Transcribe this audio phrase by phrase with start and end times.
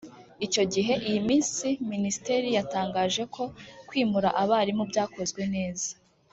[0.45, 3.43] Icyo gihe iyi minsi Minisiteri yatangaje ko
[3.87, 5.89] kwimura abarimu byakozwe neza